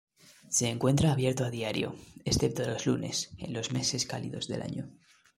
Se 0.49 0.67
encuentra 0.67 1.11
abierto 1.11 1.45
a 1.45 1.51
diario, 1.51 1.93
excepto 2.25 2.65
los 2.67 2.87
lunes, 2.87 3.29
en 3.37 3.53
los 3.53 3.71
meses 3.71 4.07
cálidos 4.07 4.47
del 4.47 4.63
año. 4.63 4.89